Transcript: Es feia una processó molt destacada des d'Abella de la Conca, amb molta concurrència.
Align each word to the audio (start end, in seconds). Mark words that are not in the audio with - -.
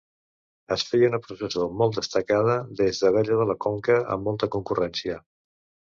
Es 0.75 0.85
feia 0.91 1.09
una 1.11 1.19
processó 1.25 1.67
molt 1.81 1.99
destacada 1.99 2.57
des 2.81 3.03
d'Abella 3.03 3.39
de 3.43 3.49
la 3.53 3.59
Conca, 3.67 3.99
amb 4.17 4.31
molta 4.31 4.51
concurrència. 4.57 5.21